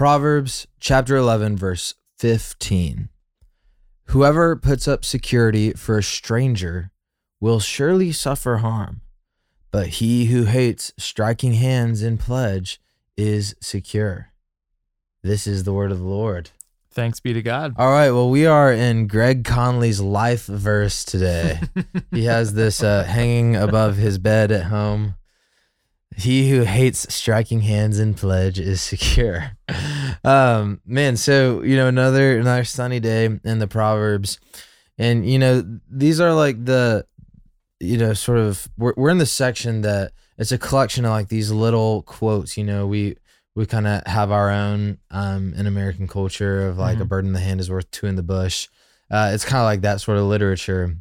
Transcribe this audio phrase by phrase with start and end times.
[0.00, 3.10] Proverbs chapter 11, verse 15.
[4.06, 6.90] Whoever puts up security for a stranger
[7.38, 9.02] will surely suffer harm,
[9.70, 12.80] but he who hates striking hands in pledge
[13.18, 14.32] is secure.
[15.22, 16.48] This is the word of the Lord.
[16.90, 17.74] Thanks be to God.
[17.76, 21.60] All right, well, we are in Greg Conley's life verse today.
[22.10, 25.16] he has this uh, hanging above his bed at home.
[26.22, 29.52] He who hates striking hands in pledge is secure.
[30.24, 34.38] Um, man, so you know another another sunny day in the Proverbs,
[34.98, 37.06] and you know these are like the,
[37.78, 41.28] you know, sort of we're we're in the section that it's a collection of like
[41.28, 42.56] these little quotes.
[42.56, 43.16] You know, we
[43.54, 47.08] we kind of have our own um in American culture of like a Mhm.
[47.08, 48.68] bird in the hand is worth two in the bush.
[49.10, 50.96] Uh, it's kind of like that sort of literature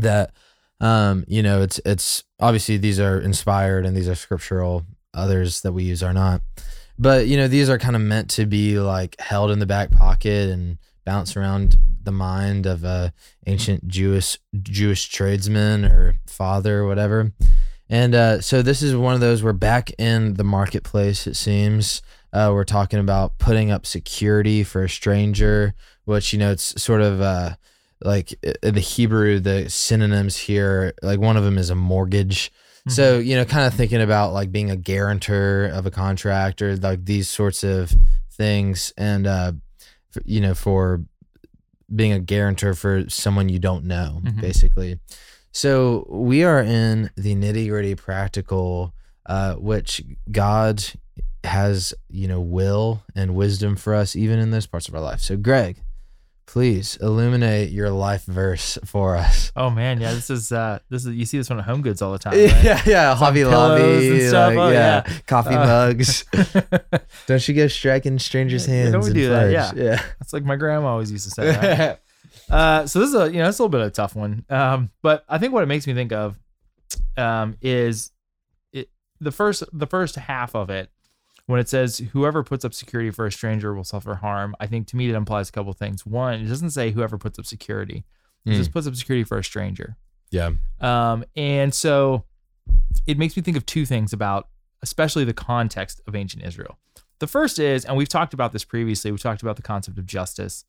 [0.00, 0.32] that
[0.80, 5.72] um you know it's it's obviously these are inspired and these are scriptural others that
[5.72, 6.42] we use are not.
[6.98, 9.90] But you know these are kind of meant to be like held in the back
[9.90, 13.12] pocket and bounce around the mind of a
[13.46, 17.32] ancient jewish jewish tradesman or father or whatever.
[17.88, 22.02] And uh, so this is one of those we're back in the marketplace it seems.
[22.32, 25.74] Uh, we're talking about putting up security for a stranger
[26.04, 27.56] which you know it's sort of uh,
[28.02, 32.52] like in the Hebrew, the synonyms here, like one of them is a mortgage.
[32.88, 36.76] So, you know, kind of thinking about like being a guarantor of a contract or
[36.76, 37.92] like these sorts of
[38.30, 38.92] things.
[38.96, 39.52] And, uh,
[40.10, 41.02] for, you know, for
[41.92, 44.40] being a guarantor for someone you don't know, Mhm.
[44.40, 45.00] basically.
[45.52, 48.94] So we are in the nitty gritty practical,
[49.26, 50.84] uh, which God
[51.42, 55.20] has, you know, will and wisdom for us, even in those parts of our life.
[55.20, 55.80] So, Greg,
[56.46, 59.52] please illuminate your life verse for us.
[59.56, 62.00] Oh man, yeah, this is uh this is you see this one at Home Goods
[62.02, 62.64] all the time, right?
[62.64, 63.82] Yeah, yeah, Hobby Lobby,
[64.20, 64.50] and stuff.
[64.50, 65.18] like, Oh, yeah, yeah.
[65.26, 66.24] coffee Uh, mugs.
[67.26, 68.92] Don't you go striking strangers' hands?
[68.92, 69.72] don't we do that?
[69.72, 69.84] pledge?
[69.84, 70.02] yeah.
[70.18, 71.50] That's like my grandma always used to say.
[71.56, 71.98] Right?
[72.50, 74.44] uh, so this is a you know it's a little bit of a tough one,
[74.48, 76.38] um, but I think what it makes me think of
[77.16, 78.12] um, is
[78.72, 78.88] it
[79.20, 80.90] the first the first half of it
[81.46, 84.54] when it says whoever puts up security for a stranger will suffer harm.
[84.60, 86.04] I think to me it implies a couple things.
[86.04, 88.04] One, it doesn't say whoever puts up security;
[88.44, 88.56] it Mm.
[88.56, 89.96] just puts up security for a stranger.
[90.30, 90.50] Yeah.
[90.80, 92.24] Um, and so
[93.06, 94.48] it makes me think of two things about
[94.82, 96.78] especially the context of ancient Israel.
[97.18, 100.04] The first is, and we've talked about this previously, we talked about the concept of
[100.06, 100.64] justice,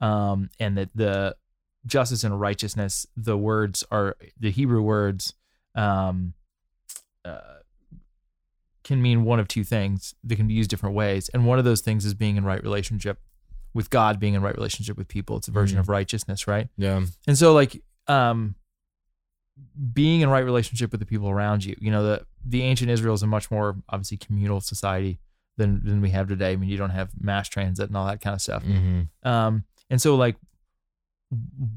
[0.00, 1.36] um, and that the
[1.86, 5.34] justice and righteousness, the words are the Hebrew words
[5.74, 6.32] um,
[7.24, 7.58] uh,
[8.90, 10.14] can mean one of two things.
[10.28, 11.28] They can be used different ways.
[11.32, 13.16] And one of those things is being in right relationship
[13.72, 15.36] with God, being in right relationship with people.
[15.38, 15.80] It's a version Mhm.
[15.82, 16.68] of righteousness, right?
[16.76, 17.04] Yeah.
[17.26, 17.72] And so like
[18.08, 18.54] um
[19.92, 21.74] being in right relationship with the people around you.
[21.80, 25.20] You know, the the ancient Israel is a much more obviously communal society
[25.56, 26.52] than than we have today.
[26.52, 28.62] I mean, you don't have mass transit and all that kind of stuff.
[28.62, 30.36] hmm Um and so like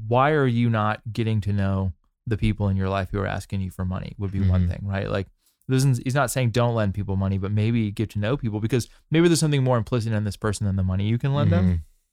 [0.08, 1.92] why are you not getting to know
[2.26, 4.70] the people in your life who are asking you for money would be one Mhm.
[4.70, 5.08] thing, right?
[5.08, 5.28] Like
[5.68, 9.28] he's not saying don't lend people money, but maybe get to know people because maybe
[9.28, 11.64] there's something more implicit in this person than the money you can lend them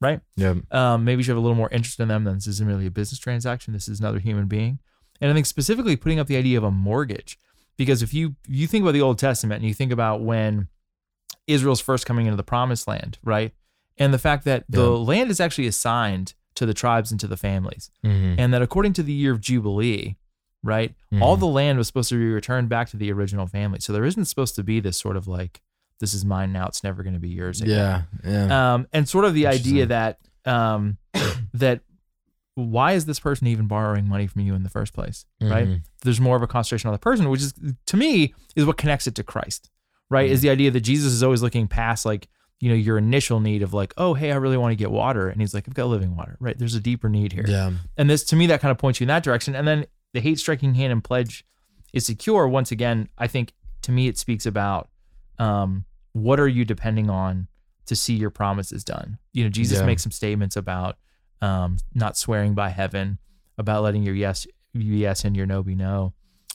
[0.01, 0.19] right?
[0.35, 0.55] Yeah.
[0.71, 2.91] um, maybe you have a little more interest in them than this isn't really a
[2.91, 3.71] business transaction.
[3.73, 4.79] This is another human being.
[5.21, 7.37] And I think specifically putting up the idea of a mortgage,
[7.77, 10.67] because if you you think about the Old Testament and you think about when
[11.47, 13.53] Israel's first coming into the promised land, right?
[13.97, 17.37] And the fact that the land is actually assigned to the tribes and to the
[17.37, 17.91] families.
[18.03, 20.17] hmm And that according to the year of Jubilee,
[20.63, 21.39] right, all Mhm.
[21.39, 23.79] the land was supposed to be returned back to the original family.
[23.79, 25.61] So there isn't supposed to be this sort of like,
[25.99, 28.31] this is mine now, it's never going to be yours again Yeah.
[28.49, 28.73] Yeah.
[28.73, 30.97] um, and sort of the idea that um,
[31.53, 31.81] that
[32.55, 35.67] why is this person even borrowing money from you in the first place, right?
[35.67, 35.81] Mhm.
[36.03, 37.53] There's more of a concentration on the person, which is
[37.85, 39.69] to me is what connects it to Christ,
[40.09, 40.29] right?
[40.29, 42.27] Is the idea that Jesus is always looking past like
[42.59, 45.29] you know your initial need of like, oh hey, I really want to get water,
[45.29, 46.57] and he's like, I've got living water, right?
[46.57, 47.71] There's a deeper need here, Yeah.
[47.97, 50.19] and this to me that kind of points you in that direction, and then the
[50.21, 51.45] hate striking hand and pledge
[51.93, 52.47] is secure.
[52.47, 54.89] Once again, I think to me it speaks about
[55.39, 57.47] um, what are you depending on
[57.87, 59.17] to see your promises done.
[59.33, 59.85] You know, Jesus Yeah.
[59.85, 60.97] makes some statements about
[61.41, 63.17] um, not swearing by heaven,
[63.57, 66.13] about letting your yes be yes and your no be no.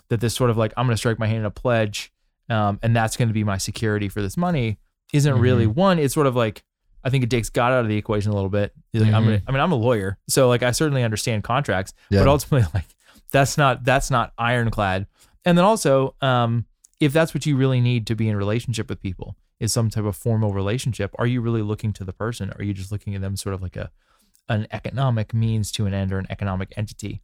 [0.08, 2.12] That this sort of like I'm going to strike my hand in a pledge,
[2.48, 4.78] um, and that's going to be my security for this money
[5.12, 5.98] isn't really one.
[5.98, 6.62] It's sort of like
[7.02, 8.72] I think it takes God out of the equation a little bit.
[8.92, 11.92] He's like, I'm gonna, I mean, I'm a lawyer, so like I certainly understand contracts,
[12.10, 12.20] Yeah.
[12.20, 12.86] but ultimately, like
[13.30, 15.06] that's not that's not ironclad.
[15.44, 16.66] And then also, um,
[17.00, 20.04] if that's what you really need to be in relationship with people, is some type
[20.04, 21.14] of formal relationship.
[21.18, 22.50] Are you really looking to the person?
[22.50, 23.90] Or are you just looking at them sort of like a
[24.48, 27.22] an economic means to an end or an economic entity?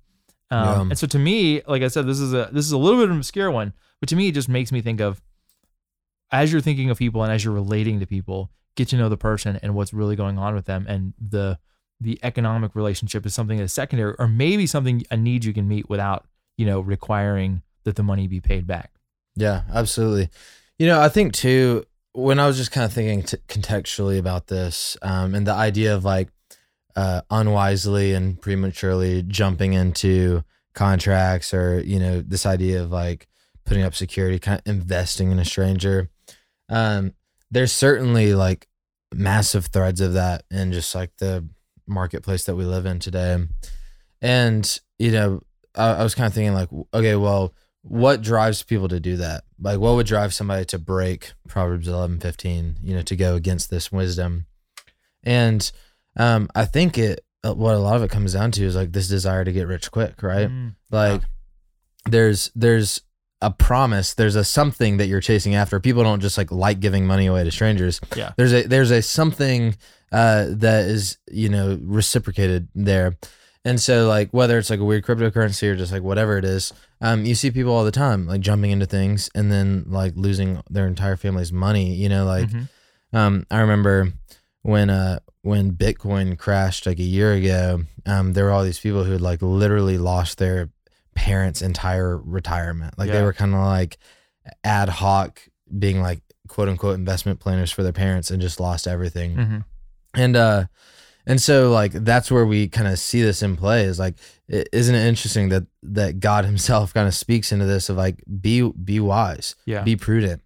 [0.50, 0.80] Um, Yeah.
[0.82, 3.04] And so to me, like I said, this is a this is a little bit
[3.04, 5.20] of an obscure one, but to me, it just makes me think of
[6.30, 9.18] as you're thinking of people and as you're relating to people, get to know the
[9.18, 11.58] person and what's really going on with them and the
[12.02, 15.88] the economic relationship is something that's secondary or maybe something a need you can meet
[15.88, 16.26] without
[16.56, 18.92] you know requiring that the money be paid back
[19.36, 20.28] Yeah, absolutely.
[20.78, 24.48] You know, I think too, when I was just kind of thinking t- contextually about
[24.48, 26.28] this um, and the idea of like
[26.96, 30.44] uh, unwisely and prematurely jumping into
[30.74, 33.28] contracts or, you know, this idea of like
[33.64, 36.10] putting up security, kind of investing in a stranger,
[36.68, 37.14] um,
[37.50, 38.68] there's certainly like
[39.14, 41.46] massive threads of that and just like the
[41.86, 43.38] marketplace that we live in today.
[44.20, 45.40] And, you know,
[45.74, 49.44] I, I was kind of thinking like, okay, well, what drives people to do that?
[49.60, 53.70] Like what would drive somebody to break Proverbs 11, 15, you know, to go against
[53.70, 54.46] this wisdom?
[55.24, 55.70] And
[56.16, 58.92] um, I think it, uh, what a lot of it comes down to is like
[58.92, 60.48] this desire to get rich quick, right?
[60.48, 61.22] Mm, Like
[62.08, 63.02] there's, there's
[63.42, 65.78] a promise, there's a something that you're chasing after.
[65.80, 68.00] People don't just like like giving money away to strangers.
[68.16, 68.32] Yeah.
[68.36, 69.76] There's a, there's a something
[70.12, 73.18] uh, that is, you know, reciprocated there.
[73.64, 76.72] And so, like, whether it's like a weird cryptocurrency or just like whatever it is,
[77.00, 80.62] um, you see people all the time like jumping into things and then like losing
[80.70, 81.94] their entire family's money.
[81.94, 82.68] You know, like, mhm.
[83.12, 84.12] um, I remember
[84.62, 89.04] when uh when Bitcoin crashed like a year ago, um, there were all these people
[89.04, 90.70] who had like literally lost their
[91.14, 92.98] parents' entire retirement.
[92.98, 93.98] Like they were kind of like
[94.64, 95.40] ad hoc
[95.78, 99.64] being like quote unquote investment planners for their parents and just lost everything Mhm.
[100.14, 100.64] and uh
[101.26, 104.16] and so like that's where we kind of see this in play is like
[104.52, 108.16] i- isn't it interesting that that god himself kind of speaks into this of like
[108.40, 110.42] be be wise yeah be prudent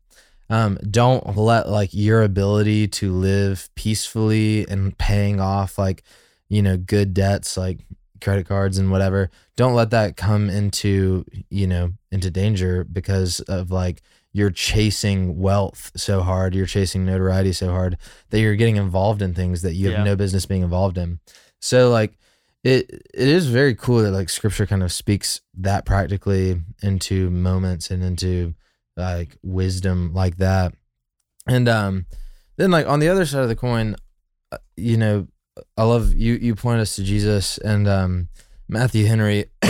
[0.51, 6.05] um don't let like your ability to live peacefully and paying off like
[6.49, 7.79] you know good debts like
[8.21, 13.71] credit cards and whatever don't let that come into you know into danger because of
[13.71, 14.03] like
[14.33, 17.97] you're chasing wealth so hard you're chasing notoriety so hard
[18.31, 20.05] that you're getting involved in things that you have Yeah.
[20.05, 21.21] no business being involved in
[21.61, 22.19] so like
[22.65, 27.91] it it is very cool that like scripture kind of speaks that practically into moments
[27.91, 28.55] and into
[28.97, 30.75] like wisdom like that
[31.47, 32.07] and um
[32.57, 33.95] then like on the other side of the coin
[34.53, 35.27] uh, you know
[35.77, 38.29] i love you you point us to jesus and um
[38.69, 39.47] matthew henry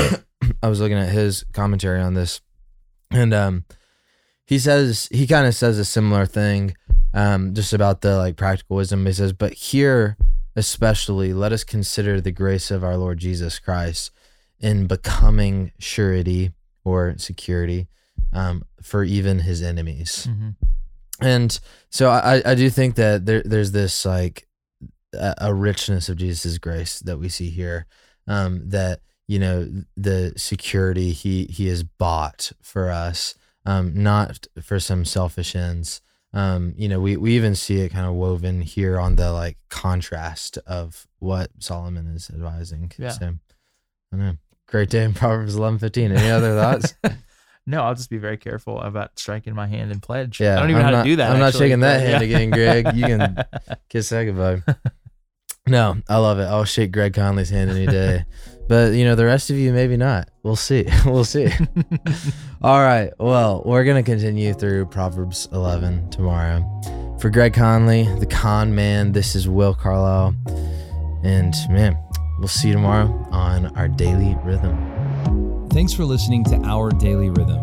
[0.63, 2.41] i was looking at his commentary on this
[3.11, 3.65] and um
[4.47, 6.75] he says he kind of says a similar thing
[7.15, 10.17] um just about the like practical wisdom he says but here
[10.57, 14.11] especially let us consider the grace of our lord jesus christ
[14.61, 16.53] in becoming surety
[16.85, 17.89] or security
[18.33, 20.57] um, for even his enemies Mhm.
[21.21, 21.61] and
[21.91, 24.46] so I, I do think that there, there's this like
[25.39, 27.87] a, richness of Jesus' grace that we see here.
[28.27, 33.35] Um, that you know the security he he has bought for us,
[33.65, 36.01] um, not for some selfish ends.
[36.33, 39.57] Um, you know, we we even see it kind of woven here on the like
[39.71, 42.93] contrast of what Solomon is advising.
[42.99, 43.11] Yeah.
[43.11, 44.37] So, I don't know.
[44.69, 46.13] Great day in Proverbs eleven fifteen.
[46.13, 46.95] Any other thoughts?
[47.69, 50.71] no i'll just be very careful about striking my hand in pledge Yeah, i don't
[50.71, 52.95] even know I'm how not- to do that I'm not shaking that hand again, Greg.
[52.95, 53.45] You can
[53.89, 54.63] Kiss that goodbye.
[55.69, 56.45] No, I love it.
[56.45, 58.25] Oh, I'll shake Greg Conley's hand any day.
[58.69, 60.29] But you know, the rest of you maybe not.
[60.43, 60.87] We'll see.
[61.07, 61.49] we'll see.
[62.63, 63.13] All right.
[63.17, 67.17] Well, we're gonna continue through Proverbs 11 tomorrow.
[67.21, 70.35] For Greg Conley, the con man, this is Will Carlisle.
[71.23, 71.97] And man,
[72.41, 75.69] we'll see you tomorrow on our daily rhythm.
[75.71, 77.63] Thanks for listening to Our Daily Rhythm.